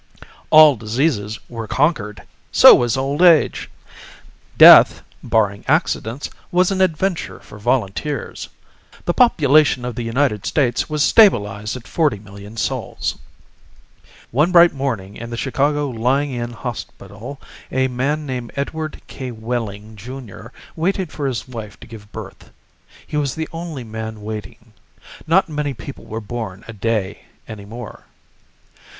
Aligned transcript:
All 0.49 0.77
diseases 0.77 1.37
were 1.47 1.67
conquered. 1.67 2.23
So 2.51 2.73
was 2.73 2.97
old 2.97 3.21
age. 3.21 3.69
Death, 4.57 5.03
barring 5.21 5.63
accidents, 5.67 6.27
was 6.51 6.71
an 6.71 6.81
adventure 6.81 7.39
for 7.39 7.59
volunteers. 7.59 8.49
The 9.05 9.13
population 9.13 9.85
of 9.85 9.93
the 9.93 10.01
United 10.01 10.47
States 10.47 10.89
was 10.89 11.03
stabilized 11.03 11.77
at 11.77 11.87
forty 11.87 12.17
million 12.17 12.57
souls. 12.57 13.19
One 14.31 14.51
bright 14.51 14.73
morning 14.73 15.17
in 15.17 15.29
the 15.29 15.37
Chicago 15.37 15.87
Lying 15.89 16.31
in 16.31 16.49
Hospital, 16.53 17.39
a 17.71 17.87
man 17.87 18.25
named 18.25 18.53
Edward 18.55 19.03
K. 19.05 19.29
Wehling, 19.31 19.95
Jr., 19.97 20.47
waited 20.75 21.11
for 21.11 21.27
his 21.27 21.47
wife 21.47 21.79
to 21.79 21.85
give 21.85 22.11
birth. 22.11 22.49
He 23.05 23.17
was 23.17 23.35
the 23.35 23.47
only 23.53 23.83
man 23.83 24.23
waiting. 24.23 24.73
Not 25.27 25.47
many 25.47 25.75
people 25.75 26.05
were 26.05 26.19
born 26.21 26.65
a 26.67 26.73
day 26.73 27.25
any 27.47 27.65
more. 27.65 28.05